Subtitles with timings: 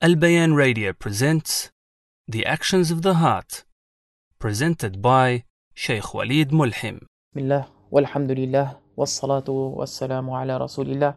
[0.00, 1.70] Bayan Radio presents
[2.26, 3.64] The Actions of the Heart,
[4.38, 7.04] presented by Sheikh Walid Mulhim.
[7.32, 11.14] بسم الله والحمد لله والصلاة والسلام على رسول الله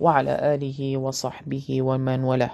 [0.00, 2.50] وعلى آله وصحبه ومن والاه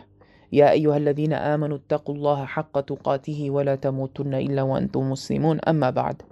[0.53, 6.23] يا أيها الذين آمنوا اتقوا الله حق تقاته ولا تموتن إلا وأنتم مسلمون أما بعد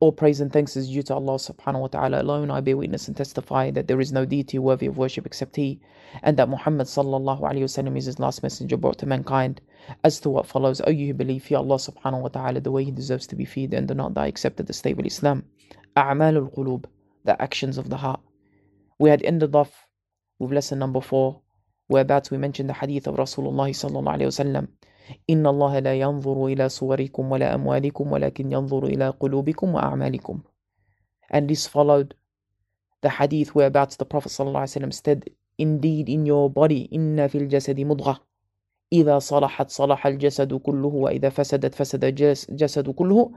[0.00, 2.52] All praise and thanks is due to Allah subhanahu wa ta'ala alone.
[2.52, 5.80] I bear witness and testify that there is no deity worthy of worship except He,
[6.22, 9.60] and that Muhammad sallallahu alayhi wasallam is His last messenger brought to mankind.
[10.04, 12.84] As to what follows, O you who believe, fear Allah subhanahu wa ta'ala the way
[12.84, 15.44] He deserves to be feared and do not die except at the state of Islam.
[15.96, 16.84] A'malul qulub,
[17.24, 18.20] the actions of the heart.
[19.00, 19.88] We had ended off
[20.38, 21.40] with lesson number four,
[21.88, 24.68] whereabouts we mentioned the hadith of Rasulullah sallallahu alayhi wasallam
[25.30, 30.40] إن الله لا ينظر إلى صوركم ولا أموالكم ولكن ينظر إلى قلوبكم وأعمالكم.
[31.30, 32.14] And this followed
[33.00, 38.20] the hadith whereabouts the Prophet ﷺ said, Indeed, in your body, إن في الجسد مضغة
[38.92, 43.32] إذا صلحت صلح الجسد كله وإذا فسدت فسد الجسد كله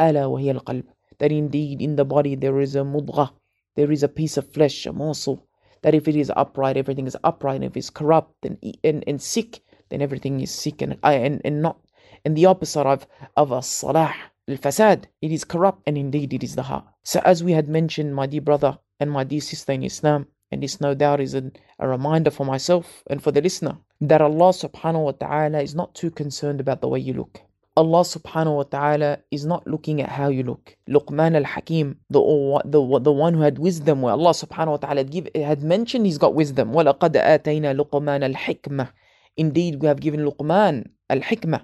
[0.00, 0.84] ألا وهي القلب.
[1.18, 3.30] That indeed in the body there is a mudghah,
[3.76, 5.46] there is a piece of flesh, a morsel,
[5.82, 9.20] that if it is upright, everything is upright, and if it's corrupt and, and, and
[9.20, 11.77] sick, then everything is sick and, and, and not
[12.25, 14.13] and the opposite of of a salah
[14.47, 18.15] al-fasad it is corrupt and indeed it is the heart so as we had mentioned
[18.15, 21.51] my dear brother and my dear sister in islam and this no doubt is a,
[21.79, 25.93] a reminder for myself and for the listener that allah subhanahu wa ta'ala is not
[25.93, 27.41] too concerned about the way you look
[27.77, 30.75] Allah subhanahu wa ta'ala is not looking at how you look.
[30.89, 32.19] Luqman al-Hakim, the,
[32.65, 36.07] the, the one who had wisdom, where Allah subhanahu wa ta'ala had, give, had mentioned
[36.07, 36.73] he's got wisdom.
[36.73, 38.89] وَلَقَدْ آتَيْنَا لُقْمَانَ الْحِكْمَةِ
[39.36, 41.62] Indeed, we have given Luqman al-hikmah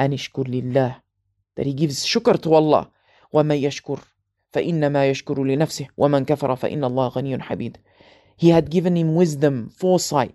[0.00, 1.00] أن اشكر لله
[1.56, 2.90] that he gives shukr to Allah
[3.32, 3.98] ومن يشكر
[4.52, 7.76] فإنما يشكر لنفسه ومن كفر فإن الله غني حميد
[8.36, 10.34] He had given him wisdom, foresight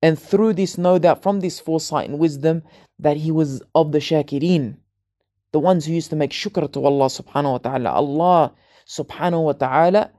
[0.00, 2.62] and through this know that from this foresight and wisdom
[2.98, 4.76] that he was of the shakirin
[5.52, 8.52] the ones who used to make shukr to Allah subhanahu wa ta'ala Allah
[8.86, 10.12] subhanahu wa ta'ala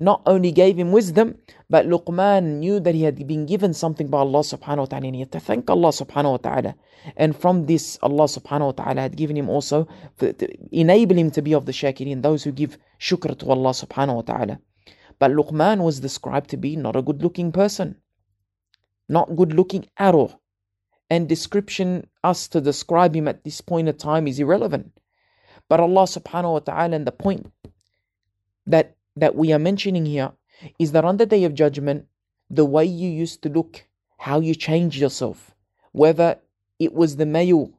[0.00, 1.36] not only gave him wisdom,
[1.68, 5.14] but Luqman knew that he had been given something by Allah subhanahu wa ta'ala and
[5.14, 6.74] he had to thank Allah subhanahu wa ta'ala.
[7.16, 9.88] And from this, Allah subhanahu wa ta'ala had given him also,
[10.18, 10.34] to
[10.70, 14.22] enable him to be of the shakirin, those who give shukr to Allah subhanahu wa
[14.22, 14.60] ta'ala.
[15.18, 17.96] But Luqman was described to be not a good looking person,
[19.08, 20.40] not good looking at all.
[21.10, 24.92] And description, us to describe him at this point of time is irrelevant.
[25.68, 27.50] But Allah subhanahu wa ta'ala, and the point
[28.66, 30.32] that that we are mentioning here
[30.78, 32.06] is that on the day of judgment,
[32.50, 33.84] the way you used to look,
[34.18, 35.54] how you changed yourself,
[35.92, 36.38] whether
[36.78, 37.70] it was the male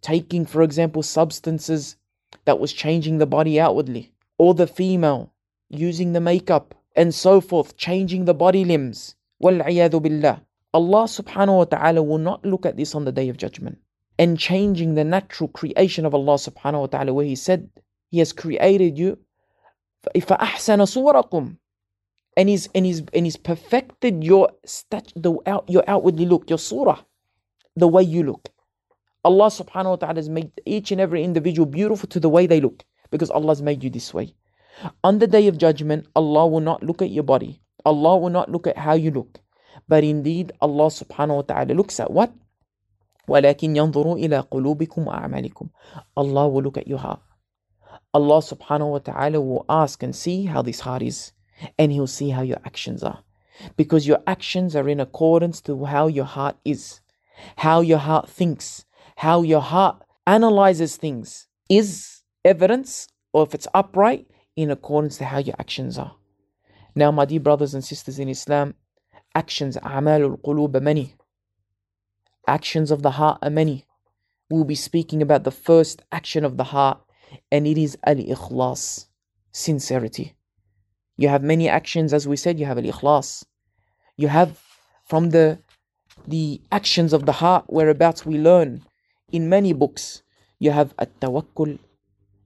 [0.00, 1.96] taking, for example, substances
[2.44, 5.32] that was changing the body outwardly, or the female
[5.68, 9.14] using the makeup and so forth, changing the body limbs.
[9.40, 10.42] billah.
[10.72, 13.78] Allah subhanahu wa ta'ala will not look at this on the day of judgment
[14.18, 17.68] and changing the natural creation of Allah subhanahu wa ta'ala, where He said,
[18.10, 19.18] He has created you
[20.21, 21.55] فأحسن صوركم
[22.37, 26.59] and he's and he's and he's perfected your stat the out your outwardly look your
[26.59, 26.99] surah
[27.75, 28.49] the way you look
[29.23, 32.61] Allah subhanahu wa ta'ala has made each and every individual beautiful to the way they
[32.61, 34.35] look because Allah has made you this way
[35.03, 38.51] on the day of judgment Allah will not look at your body Allah will not
[38.51, 39.39] look at how you look
[39.87, 42.31] but indeed Allah subhanahu wa ta'ala looks at what
[43.27, 45.69] ولكن ينظر إلى قلوبكم وأعمالكم
[46.17, 47.21] Allah will look at your heart
[48.12, 51.32] Allah subhanahu wa ta'ala will ask and see how this heart is,
[51.78, 53.22] and He'll see how your actions are.
[53.76, 57.00] Because your actions are in accordance to how your heart is,
[57.56, 58.84] how your heart thinks,
[59.16, 61.46] how your heart analyzes things.
[61.68, 64.26] Is evidence, or if it's upright,
[64.56, 66.16] in accordance to how your actions are.
[66.96, 68.74] Now, my dear brothers and sisters in Islam,
[69.34, 71.14] actions, a'malul qulub are many.
[72.48, 73.86] Actions of the heart are many.
[74.50, 77.00] We'll be speaking about the first action of the heart,
[77.50, 79.06] and it is al ikhlas,
[79.52, 80.34] sincerity.
[81.16, 83.44] You have many actions, as we said, you have al ikhlas.
[84.16, 84.60] You have
[85.04, 85.58] from the
[86.26, 88.82] the actions of the heart, whereabouts we learn
[89.32, 90.22] in many books.
[90.58, 91.78] You have al tawakkul,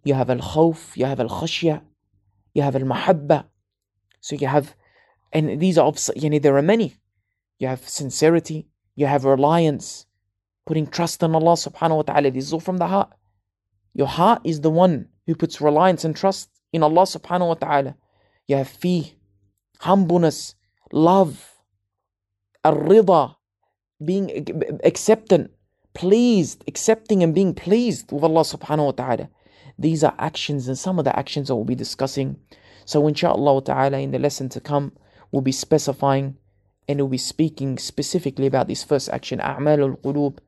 [0.05, 1.83] you have al khawf, you have al khashya,
[2.55, 3.45] you have al mahabba.
[4.21, 4.75] So you have,
[5.33, 6.97] and these are, you know, there are many.
[7.59, 10.07] You have sincerity, you have reliance,
[10.67, 12.31] putting trust in Allah subhanahu wa ta'ala.
[12.31, 13.13] This is all from the heart.
[13.94, 17.96] Your heart is the one who puts reliance and trust in Allah subhanahu wa ta'ala.
[18.48, 19.04] You have fear,
[19.80, 20.56] humbleness,
[20.92, 21.56] love,
[22.64, 23.36] ar-rida,
[24.04, 24.48] being
[24.84, 25.52] acceptant,
[25.94, 29.30] pleased, accepting and being pleased with Allah subhanahu wa ta'ala.
[29.78, 32.38] These are actions and some of the actions that we'll be discussing.
[32.86, 34.94] So inshallah ta'ala in the lesson to come,
[35.32, 36.38] we'll be specifying
[36.88, 40.40] and we'll be speaking specifically about this first action أعمال القلوب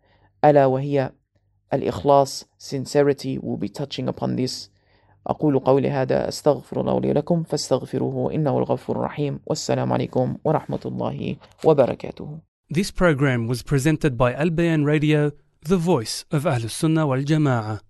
[0.43, 1.11] ألا وهي
[1.73, 4.69] الإخلاص sincerity we'll be touching upon this
[5.27, 11.35] أقول قولي هذا أستغفر الله لي لكم فاستغفروه إنه الغفور الرحيم والسلام عليكم ورحمة الله
[11.65, 12.39] وبركاته
[12.73, 15.31] This program was presented by Al Bayan Radio,
[15.61, 17.79] the voice of Ahlus Sunnah wal Jama'ah.